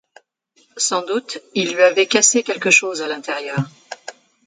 Sans 0.77 1.03
doute, 1.05 1.37
il 1.53 1.75
lui 1.75 1.83
avait 1.83 2.07
cassé 2.07 2.41
quelque 2.41 2.71
chose 2.71 3.03
à 3.03 3.07
l'intérieur. 3.07 3.59